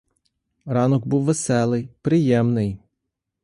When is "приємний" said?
2.01-2.77